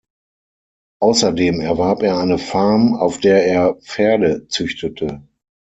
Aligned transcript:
Außerdem 0.99 1.59
erwarb 1.61 2.01
er 2.01 2.17
eine 2.17 2.39
Farm, 2.39 2.95
auf 2.95 3.19
der 3.19 3.45
er 3.45 3.75
Pferde 3.81 4.47
züchtete. 4.47 5.27